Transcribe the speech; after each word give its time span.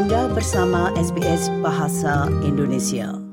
Anda 0.00 0.32
bersama 0.32 0.88
SBS 0.96 1.52
Bahasa 1.60 2.24
Indonesia. 2.40 3.29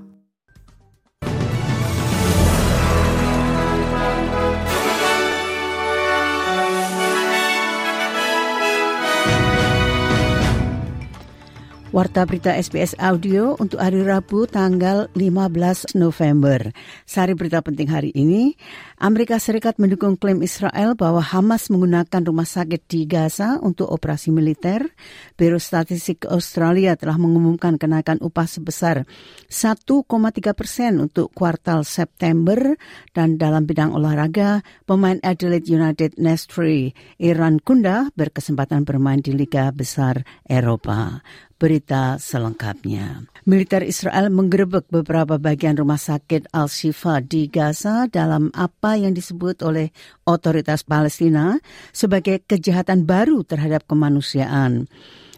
Warta 11.97 12.29
berita 12.29 12.53
SBS 12.53 12.93
Audio 13.01 13.57
untuk 13.57 13.81
hari 13.81 14.05
Rabu 14.05 14.45
tanggal 14.45 15.09
15 15.17 15.97
November. 15.97 16.69
Sari 17.09 17.33
berita 17.33 17.57
penting 17.65 17.89
hari 17.89 18.13
ini, 18.13 18.53
Amerika 19.01 19.41
Serikat 19.41 19.81
mendukung 19.81 20.13
klaim 20.13 20.45
Israel 20.45 20.93
bahwa 20.93 21.25
Hamas 21.25 21.73
menggunakan 21.73 22.21
rumah 22.21 22.45
sakit 22.45 22.85
di 22.85 23.09
Gaza 23.09 23.57
untuk 23.65 23.89
operasi 23.89 24.29
militer. 24.29 24.93
Biro 25.41 25.57
Statistik 25.57 26.29
Australia 26.29 26.93
telah 26.93 27.17
mengumumkan 27.17 27.81
kenaikan 27.81 28.21
upah 28.21 28.45
sebesar 28.45 29.09
1,3 29.49 30.05
persen 30.53 31.01
untuk 31.01 31.33
kuartal 31.33 31.81
September 31.81 32.77
dan 33.17 33.41
dalam 33.41 33.65
bidang 33.65 33.97
olahraga, 33.97 34.61
pemain 34.85 35.17
Adelaide 35.25 35.65
United 35.65 36.13
Nestri 36.21 36.93
Iran 37.17 37.57
Kunda 37.57 38.13
berkesempatan 38.13 38.85
bermain 38.85 39.17
di 39.17 39.33
Liga 39.33 39.73
Besar 39.73 40.21
Eropa 40.45 41.25
berita 41.57 42.21
selengkapnya. 42.21 43.25
Militer 43.49 43.81
Israel 43.81 44.29
menggerebek 44.29 44.87
beberapa 44.93 45.41
bagian 45.41 45.77
rumah 45.77 45.97
sakit 45.97 46.53
Al-Shifa 46.53 47.19
di 47.25 47.49
Gaza 47.49 48.05
dalam 48.07 48.53
apa 48.53 48.95
yang 48.95 49.17
disebut 49.17 49.65
oleh 49.65 49.89
otoritas 50.23 50.85
Palestina 50.85 51.57
sebagai 51.91 52.45
kejahatan 52.45 53.03
baru 53.09 53.41
terhadap 53.41 53.89
kemanusiaan. 53.89 54.85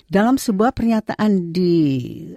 Dalam 0.10 0.42
sebuah 0.42 0.74
pernyataan 0.74 1.54
di 1.54 1.78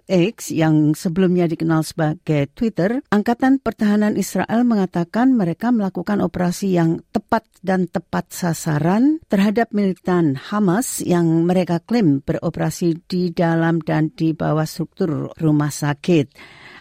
X 0.05 0.53
yang 0.53 0.93
sebelumnya 0.93 1.49
dikenal 1.49 1.81
sebagai 1.81 2.53
Twitter, 2.53 3.01
Angkatan 3.09 3.65
Pertahanan 3.65 4.21
Israel 4.21 4.61
mengatakan 4.69 5.33
mereka 5.33 5.73
melakukan 5.73 6.21
operasi 6.21 6.77
yang 6.77 7.01
tepat 7.17 7.49
dan 7.65 7.89
tepat 7.89 8.29
sasaran 8.29 9.25
terhadap 9.25 9.73
militan 9.73 10.37
Hamas 10.37 11.01
yang 11.01 11.49
mereka 11.49 11.81
klaim 11.81 12.21
beroperasi 12.21 13.09
di 13.09 13.33
dalam 13.33 13.81
dan 13.81 14.13
di 14.13 14.37
bawah 14.37 14.69
struktur 14.69 15.33
rumah 15.41 15.73
sakit. 15.73 16.29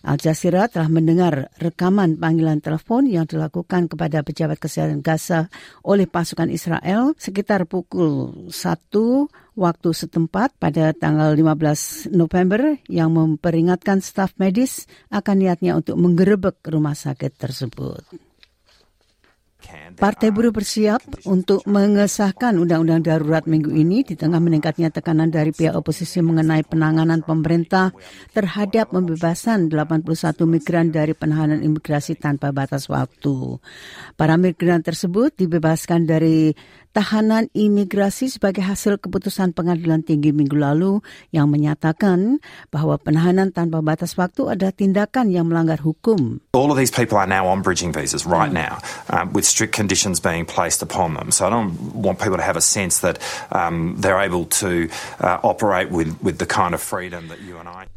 Al 0.02 0.18
Jazeera 0.20 0.66
telah 0.66 0.90
mendengar 0.90 1.54
rekaman 1.62 2.18
panggilan 2.18 2.60
telepon 2.60 3.06
yang 3.08 3.30
dilakukan 3.30 3.86
kepada 3.86 4.26
pejabat 4.26 4.58
kesehatan 4.58 5.06
Gaza 5.06 5.48
oleh 5.88 6.10
pasukan 6.10 6.50
Israel 6.50 7.14
sekitar 7.22 7.70
pukul 7.70 8.50
1 8.50 8.52
waktu 9.62 9.94
setempat 9.94 10.58
pada 10.58 10.90
tanggal 10.98 11.38
15 11.38 12.10
November 12.18 12.82
yang 12.90 13.14
memperingatkan 13.14 14.02
staf 14.02 14.34
medis 14.42 14.90
akan 15.14 15.46
niatnya 15.46 15.78
untuk 15.78 16.02
menggerebek 16.02 16.66
rumah 16.66 16.98
sakit 16.98 17.38
tersebut. 17.38 18.02
Partai 19.96 20.34
Buruh 20.34 20.50
bersiap 20.50 21.04
untuk 21.30 21.62
mengesahkan 21.70 22.58
undang-undang 22.58 23.06
darurat 23.06 23.46
minggu 23.46 23.70
ini 23.70 24.02
di 24.02 24.18
tengah 24.18 24.42
meningkatnya 24.42 24.90
tekanan 24.90 25.30
dari 25.30 25.54
pihak 25.54 25.78
oposisi 25.78 26.24
mengenai 26.26 26.66
penanganan 26.66 27.22
pemerintah 27.22 27.94
terhadap 28.34 28.90
pembebasan 28.90 29.70
81 29.70 30.08
migran 30.50 30.90
dari 30.90 31.14
penahanan 31.14 31.62
imigrasi 31.62 32.18
tanpa 32.18 32.50
batas 32.50 32.90
waktu. 32.90 33.62
Para 34.18 34.36
migran 34.42 34.82
tersebut 34.82 35.38
dibebaskan 35.38 36.10
dari 36.10 36.58
tahanan 36.92 37.48
imigrasi 37.56 38.28
sebagai 38.28 38.64
hasil 38.68 39.00
keputusan 39.00 39.56
pengadilan 39.56 40.04
tinggi 40.04 40.36
minggu 40.36 40.60
lalu 40.60 41.00
yang 41.32 41.48
menyatakan 41.48 42.44
bahwa 42.68 43.00
penahanan 43.00 43.56
tanpa 43.56 43.80
batas 43.80 44.20
waktu 44.20 44.52
adalah 44.52 44.76
tindakan 44.76 45.32
yang 45.32 45.48
melanggar 45.48 45.80
hukum. 45.80 46.44
All 46.52 46.70
of 46.70 46.78
these 46.78 46.92
people 46.92 47.16
are 47.16 47.28
now 47.28 47.48
on 47.48 47.64
bridging 47.64 47.96
visas 47.96 48.28
right 48.28 48.52
now 48.52 48.84
um, 49.08 49.32
with 49.32 49.48
strict 49.52 49.76
conditions 49.76 50.24
being 50.24 50.48
placed 50.48 50.80
upon 50.82 51.20
them. 51.20 51.36
So 51.36 51.46
I 51.46 51.50
don't 51.52 51.76
want 51.92 52.24
people 52.24 52.40
to 52.40 52.48
have 52.48 52.56
a 52.56 52.64
sense 52.64 53.04
that 53.04 53.20
um, 53.52 54.00
they're 54.00 54.24
able 54.24 54.46
to 54.64 54.88
uh, 55.20 55.44
operate 55.44 55.92
with, 55.92 56.16
with 56.24 56.40
the 56.40 56.48
kind 56.48 56.74
of 56.74 56.82
freedom 56.82 57.28
that 57.28 57.44
you 57.44 57.60
and 57.60 57.68
I 57.68 57.92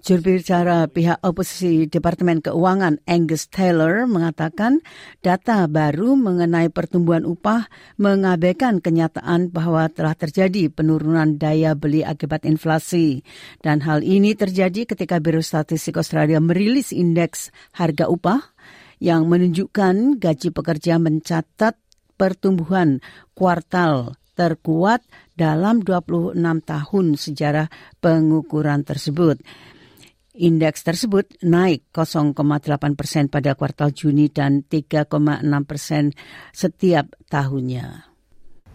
Juru 0.00 0.40
bicara 0.40 0.88
pihak 0.88 1.20
oposisi 1.20 1.84
Departemen 1.84 2.40
Keuangan 2.40 3.04
Angus 3.04 3.52
Taylor 3.52 4.08
mengatakan 4.08 4.80
data 5.20 5.68
baru 5.68 6.16
mengenai 6.16 6.72
pertumbuhan 6.72 7.28
upah 7.28 7.68
mengabaikan 8.00 8.80
kenyataan 8.80 9.52
bahwa 9.52 9.92
telah 9.92 10.16
terjadi 10.16 10.72
penurunan 10.72 11.36
daya 11.36 11.76
beli 11.76 12.00
akibat 12.00 12.48
inflasi. 12.48 13.20
Dan 13.60 13.84
hal 13.84 14.00
ini 14.00 14.32
terjadi 14.32 14.88
ketika 14.88 15.20
Biro 15.20 15.44
Statistik 15.44 16.00
Australia 16.00 16.40
merilis 16.40 16.96
indeks 16.96 17.52
harga 17.76 18.08
upah 18.08 18.40
yang 19.00 19.26
menunjukkan 19.26 20.20
gaji 20.20 20.48
pekerja 20.52 21.00
mencatat 21.00 21.74
pertumbuhan 22.20 23.00
kuartal 23.32 24.20
terkuat 24.36 25.00
dalam 25.36 25.80
26 25.80 26.36
tahun 26.64 27.06
sejarah 27.16 27.66
pengukuran 28.04 28.84
tersebut. 28.84 29.40
Indeks 30.40 30.80
tersebut 30.86 31.36
naik 31.44 31.88
0,8 31.92 32.36
persen 32.96 33.28
pada 33.28 33.52
kuartal 33.52 33.92
Juni 33.92 34.32
dan 34.32 34.64
3,6 34.64 35.10
persen 35.68 36.16
setiap 36.54 37.12
tahunnya. 37.28 38.08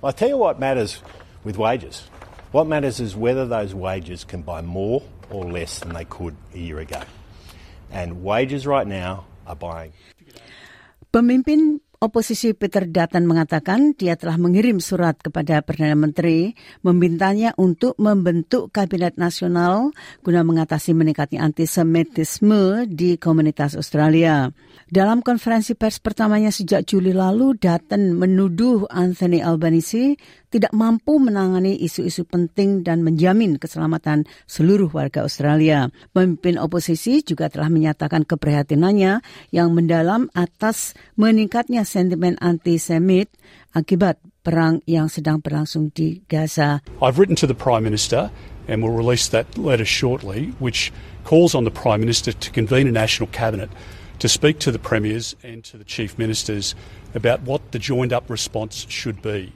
I 0.05 0.11
tell 0.13 0.29
you 0.29 0.37
what 0.37 0.61
matters 0.61 1.01
with 1.41 1.57
wages. 1.57 2.05
What 2.53 2.69
matters 2.69 3.01
is 3.01 3.17
whether 3.17 3.49
those 3.49 3.73
wages 3.73 4.21
can 4.21 4.45
buy 4.45 4.61
more 4.61 5.01
or 5.33 5.49
less 5.49 5.81
than 5.81 5.97
they 5.97 6.05
could 6.05 6.37
a 6.53 6.61
year 6.61 6.77
ago. 6.77 7.01
And 7.89 8.21
wages 8.21 8.69
right 8.69 8.85
now 8.85 9.25
are 9.49 9.57
buying. 9.57 9.93
Pemimpin 11.15 11.79
Oposisi 12.05 12.53
Peter 12.53 12.85
Dutton 12.85 13.25
mengatakan 13.25 13.97
dia 13.97 14.13
telah 14.13 14.37
mengirim 14.37 14.77
surat 14.77 15.17
kepada 15.17 15.65
Perdana 15.65 15.97
Menteri 15.97 16.53
memintanya 16.85 17.57
untuk 17.57 17.97
membentuk 17.97 18.69
Kabinet 18.69 19.17
Nasional 19.17 19.89
guna 20.21 20.45
mengatasi 20.45 20.93
meningkatnya 20.93 21.41
antisemitisme 21.41 22.85
di 22.85 23.17
komunitas 23.17 23.73
Australia. 23.73 24.53
Dalam 24.85 25.25
konferensi 25.25 25.73
pers 25.73 25.97
pertamanya 25.97 26.53
sejak 26.53 26.85
Juli 26.85 27.09
lalu, 27.09 27.57
Dutton 27.57 28.13
menuduh 28.13 28.85
Anthony 28.93 29.41
Albanese 29.41 30.13
tidak 30.53 30.71
mampu 30.71 31.19
menangani 31.19 31.75
isu-isu 31.75 32.23
penting 32.23 32.85
dan 32.85 33.01
menjamin 33.03 33.57
keselamatan 33.57 34.23
seluruh 34.47 34.87
warga 34.93 35.25
Australia. 35.25 35.91
Pemimpin 36.13 36.61
oposisi 36.61 37.25
juga 37.25 37.51
telah 37.51 37.67
menyatakan 37.67 38.23
keprihatinannya 38.23 39.19
yang 39.51 39.73
mendalam 39.73 40.29
atas 40.31 40.93
meningkatnya 41.17 41.83
antisemit 41.95 43.31
akibat 43.73 44.19
perang 44.43 44.83
yang 44.85 45.09
sedang 45.09 45.41
berlangsung 45.41 45.89
di 45.95 46.21
Gaza. 46.29 46.83
I've 47.01 47.17
written 47.17 47.35
to 47.39 47.47
the 47.47 47.57
Prime 47.57 47.83
Minister 47.83 48.29
and 48.67 48.83
we'll 48.83 48.93
release 48.93 49.27
that 49.29 49.57
letter 49.57 49.85
shortly, 49.85 50.53
which 50.59 50.91
calls 51.23 51.55
on 51.55 51.63
the 51.63 51.73
Prime 51.73 51.99
Minister 51.99 52.31
to 52.33 52.49
convene 52.51 52.87
a 52.87 52.93
national 52.93 53.29
cabinet 53.33 53.69
to 54.19 54.29
speak 54.29 54.59
to 54.59 54.71
the 54.71 54.79
premiers 54.79 55.35
and 55.43 55.63
to 55.65 55.77
the 55.77 55.83
chief 55.83 56.17
ministers 56.17 56.75
about 57.13 57.41
what 57.41 57.71
the 57.71 57.79
joined 57.79 58.13
up 58.13 58.29
response 58.29 58.85
should 58.89 59.21
be. 59.21 59.53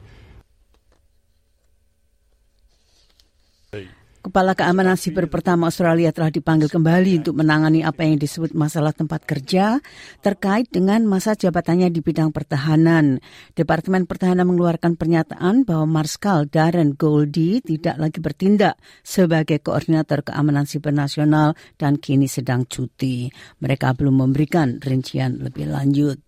Kepala 4.19 4.52
Keamanan 4.52 5.00
Siber 5.00 5.31
pertama 5.31 5.72
Australia 5.72 6.12
telah 6.12 6.28
dipanggil 6.28 6.68
kembali 6.68 7.24
untuk 7.24 7.40
menangani 7.40 7.88
apa 7.88 8.03
yang 8.03 8.19
disebut 8.19 8.52
masalah 8.52 8.91
tempat 8.91 9.24
kerja 9.24 9.80
terkait 10.19 10.68
dengan 10.68 11.07
masa 11.07 11.40
jabatannya 11.40 11.88
di 11.88 12.03
bidang 12.03 12.35
pertahanan. 12.35 13.24
Departemen 13.56 14.03
Pertahanan 14.03 14.44
mengeluarkan 14.44 15.00
pernyataan 15.00 15.63
bahwa 15.63 15.88
Marskal 15.88 16.52
Darren 16.52 17.00
Goldie 17.00 17.63
tidak 17.63 17.96
lagi 17.96 18.19
bertindak 18.19 18.75
sebagai 19.07 19.63
koordinator 19.63 20.19
keamanan 20.19 20.68
siber 20.68 20.91
nasional 20.91 21.56
dan 21.80 21.95
kini 21.95 22.27
sedang 22.27 22.68
cuti. 22.68 23.31
Mereka 23.63 23.95
belum 23.95 24.27
memberikan 24.27 24.83
rincian 24.83 25.39
lebih 25.39 25.72
lanjut. 25.72 26.19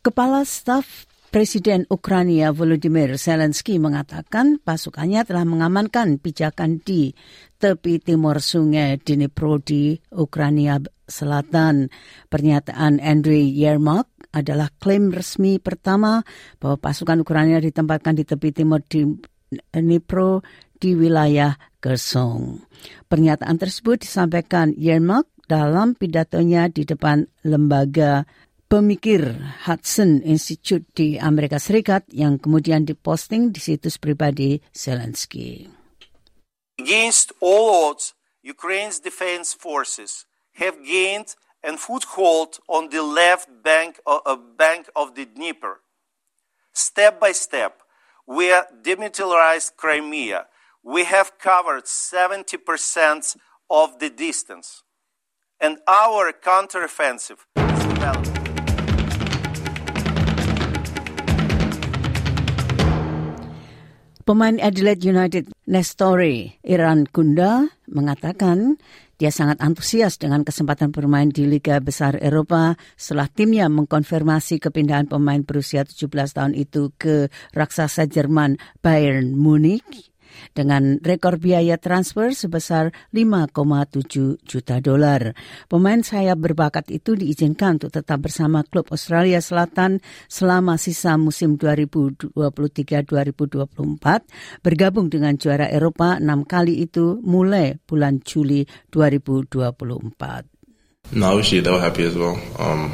Kepala 0.00 0.48
Staf 0.48 1.04
Presiden 1.34 1.82
Ukraina 1.90 2.54
Volodymyr 2.54 3.18
Zelensky 3.18 3.82
mengatakan 3.82 4.62
pasukannya 4.62 5.26
telah 5.26 5.42
mengamankan 5.42 6.22
pijakan 6.22 6.78
di 6.78 7.10
tepi 7.58 7.98
timur 7.98 8.38
sungai 8.38 9.02
Dnipro 9.02 9.58
di 9.58 9.98
Ukraina 10.14 10.78
Selatan. 11.10 11.90
Pernyataan 12.30 13.02
Andriy 13.02 13.50
Yermak 13.50 14.06
adalah 14.30 14.70
klaim 14.78 15.10
resmi 15.10 15.58
pertama 15.58 16.22
bahwa 16.62 16.78
pasukan 16.78 17.26
Ukraina 17.26 17.58
ditempatkan 17.58 18.14
di 18.14 18.22
tepi 18.22 18.54
timur 18.54 18.86
Dnipro 18.86 20.46
di 20.78 20.94
wilayah 20.94 21.58
Kherson. 21.82 22.62
Pernyataan 23.10 23.58
tersebut 23.58 24.06
disampaikan 24.06 24.70
Yermak 24.78 25.26
dalam 25.50 25.98
pidatonya 25.98 26.70
di 26.70 26.86
depan 26.86 27.26
lembaga 27.42 28.22
pemikir 28.68 29.36
Hudson 29.68 30.24
Institute 30.24 30.84
di 30.96 31.20
Amerika 31.20 31.60
Serikat 31.60 32.08
yang 32.10 32.40
kemudian 32.40 32.88
diposting 32.88 33.52
di 33.54 33.60
situs 33.60 34.00
pribadi 34.00 34.60
Zelensky. 34.72 35.68
Against 36.80 37.30
all 37.38 37.90
odds, 37.90 38.18
Ukraine's 38.42 38.98
defense 39.00 39.54
forces 39.54 40.26
have 40.58 40.82
gained 40.84 41.36
a 41.64 41.76
foothold 41.76 42.58
on 42.68 42.90
the 42.90 43.02
left 43.02 43.48
bank 43.62 44.00
of, 44.06 44.20
uh, 44.26 44.36
bank 44.36 44.90
of 44.94 45.14
the 45.14 45.24
Dnieper. 45.24 45.80
Step 46.72 47.20
by 47.20 47.32
step, 47.32 47.82
we 48.26 48.46
have 48.46 48.66
demilitarized 48.82 49.76
Crimea. 49.76 50.46
We 50.82 51.04
have 51.04 51.38
covered 51.38 51.84
70% 51.86 53.36
of 53.70 53.98
the 53.98 54.10
distance. 54.10 54.82
And 55.60 55.78
our 55.88 56.32
counteroffensive 56.32 57.38
is 57.56 57.84
developing. 57.86 58.43
Pemain 64.24 64.56
Adelaide 64.56 65.04
United 65.04 65.52
Nestori 65.68 66.56
Iran 66.64 67.04
Kunda 67.04 67.68
mengatakan 67.92 68.80
dia 69.20 69.28
sangat 69.28 69.60
antusias 69.60 70.16
dengan 70.16 70.48
kesempatan 70.48 70.96
bermain 70.96 71.28
di 71.28 71.44
Liga 71.44 71.76
Besar 71.76 72.16
Eropa 72.16 72.72
setelah 72.96 73.28
timnya 73.28 73.68
mengkonfirmasi 73.68 74.64
kepindahan 74.64 75.12
pemain 75.12 75.44
berusia 75.44 75.84
17 75.84 76.08
tahun 76.08 76.56
itu 76.56 76.88
ke 76.96 77.28
raksasa 77.52 78.08
Jerman 78.08 78.56
Bayern 78.80 79.36
Munich 79.36 79.84
dengan 80.52 80.98
rekor 81.00 81.38
biaya 81.40 81.76
transfer 81.78 82.32
sebesar 82.34 82.90
5,7 83.10 84.38
juta 84.44 84.80
dolar. 84.80 85.34
Pemain 85.66 86.00
sayap 86.02 86.38
berbakat 86.40 86.90
itu 86.90 87.16
diizinkan 87.18 87.82
untuk 87.82 87.94
tetap 87.94 88.22
bersama 88.22 88.62
klub 88.66 88.90
Australia 88.94 89.40
Selatan 89.40 90.00
selama 90.30 90.78
sisa 90.78 91.16
musim 91.16 91.56
2023-2024 91.58 92.34
bergabung 94.62 95.10
dengan 95.10 95.34
juara 95.38 95.68
Eropa 95.70 96.18
enam 96.18 96.44
kali 96.46 96.84
itu 96.84 97.18
mulai 97.22 97.76
bulan 97.86 98.20
Juli 98.22 98.66
2024. 98.90 100.54
No, 101.12 101.36
obviously 101.36 101.60
they 101.60 101.70
were 101.70 101.80
happy 101.80 102.04
as 102.04 102.16
well. 102.16 102.40
Um, 102.58 102.92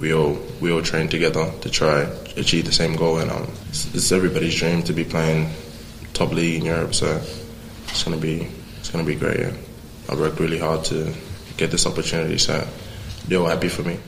we 0.00 0.12
all 0.12 0.36
we 0.60 0.70
all 0.70 0.82
trained 0.82 1.10
together 1.10 1.50
to 1.62 1.70
try 1.70 2.04
achieve 2.36 2.66
the 2.66 2.72
same 2.72 2.96
goal, 2.96 3.18
and 3.18 3.30
um, 3.30 3.48
it's, 3.68 3.88
it's 3.94 4.12
everybody's 4.12 4.54
dream 4.54 4.82
to 4.84 4.92
be 4.92 5.04
playing 5.04 5.48
top 6.16 6.32
league 6.32 6.60
in 6.60 6.64
Europe. 6.64 6.94
So 6.94 7.20
it's 7.88 8.02
gonna 8.02 8.16
be 8.16 8.48
it's 8.78 8.90
gonna 8.90 9.04
be 9.04 9.14
great. 9.14 9.40
Yeah. 9.40 9.52
I 10.08 10.14
worked 10.14 10.40
really 10.40 10.58
hard 10.58 10.84
to 10.86 11.12
get 11.56 11.70
this 11.70 11.86
opportunity, 11.86 12.38
so 12.38 12.66
they're 13.28 13.38
all 13.38 13.46
happy 13.46 13.68
for 13.68 13.82
me. 13.82 13.98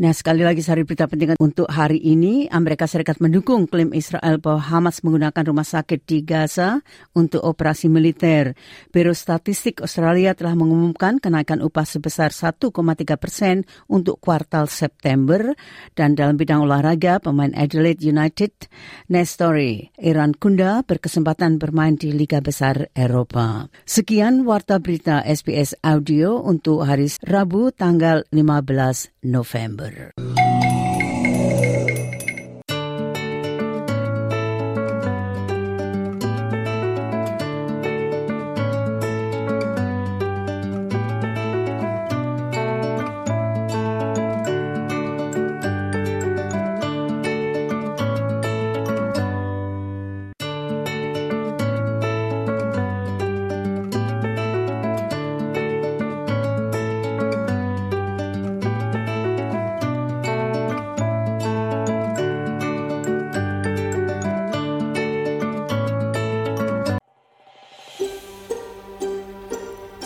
Nah, 0.00 0.16
sekali 0.16 0.40
lagi 0.40 0.64
sari 0.64 0.80
berita 0.80 1.04
penting 1.04 1.36
untuk 1.36 1.68
hari 1.68 2.00
ini, 2.00 2.48
Amerika 2.48 2.88
Serikat 2.88 3.20
mendukung 3.20 3.68
klaim 3.68 3.92
Israel 3.92 4.40
bahwa 4.40 4.56
Hamas 4.56 5.04
menggunakan 5.04 5.44
rumah 5.44 5.68
sakit 5.68 6.08
di 6.08 6.24
Gaza 6.24 6.80
untuk 7.12 7.44
operasi 7.44 7.92
militer. 7.92 8.56
Biro 8.88 9.12
Statistik 9.12 9.84
Australia 9.84 10.32
telah 10.32 10.56
mengumumkan 10.56 11.20
kenaikan 11.20 11.60
upah 11.60 11.84
sebesar 11.84 12.32
1,3 12.32 12.72
persen 13.20 13.68
untuk 13.92 14.24
kuartal 14.24 14.72
September. 14.72 15.52
Dan 15.92 16.16
dalam 16.16 16.40
bidang 16.40 16.64
olahraga, 16.64 17.20
pemain 17.20 17.52
Adelaide 17.52 18.00
United, 18.00 18.72
Nestori 19.12 19.92
Iran 20.00 20.32
Kunda 20.32 20.80
berkesempatan 20.80 21.60
bermain 21.60 22.00
di 22.00 22.08
Liga 22.16 22.40
Besar 22.40 22.88
Eropa. 22.96 23.68
Sekian 23.84 24.48
Warta 24.48 24.80
Berita 24.80 25.20
SBS 25.20 25.76
Audio 25.84 26.40
untuk 26.40 26.88
hari 26.88 27.12
Rabu 27.20 27.68
tanggal 27.68 28.24
15 28.32 29.12
November. 29.28 29.89
later. 29.90 30.69